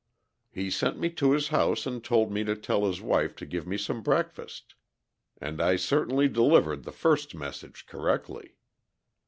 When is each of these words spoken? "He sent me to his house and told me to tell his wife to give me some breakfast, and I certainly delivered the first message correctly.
"He 0.49 0.71
sent 0.71 0.97
me 0.97 1.11
to 1.11 1.31
his 1.31 1.49
house 1.49 1.85
and 1.85 2.03
told 2.03 2.31
me 2.31 2.43
to 2.45 2.55
tell 2.55 2.85
his 2.87 3.01
wife 3.01 3.35
to 3.35 3.45
give 3.45 3.67
me 3.67 3.77
some 3.77 4.01
breakfast, 4.01 4.73
and 5.39 5.61
I 5.61 5.75
certainly 5.75 6.27
delivered 6.27 6.85
the 6.85 6.91
first 6.91 7.35
message 7.35 7.85
correctly. 7.85 8.55